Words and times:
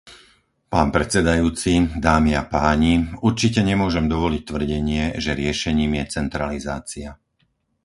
Pán 0.73 0.87
predsedajúci, 0.95 1.73
dámy 2.07 2.31
a 2.33 2.41
páni, 2.55 2.93
určite 3.29 3.59
nemôžem 3.69 4.05
dovoliť 4.13 4.41
tvrdenie, 4.49 5.03
že 5.23 5.31
riešením 5.41 5.91
je 6.01 6.05
centralizácia. 6.17 7.09